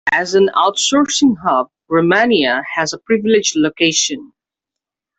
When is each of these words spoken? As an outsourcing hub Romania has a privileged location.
As 0.11 0.33
an 0.33 0.49
outsourcing 0.55 1.35
hub 1.45 1.67
Romania 1.87 2.63
has 2.73 2.91
a 2.91 2.97
privileged 2.97 3.55
location. 3.55 4.33